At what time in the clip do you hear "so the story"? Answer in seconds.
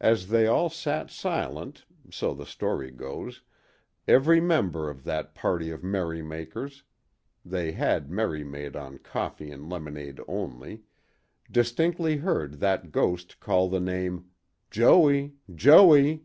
2.10-2.90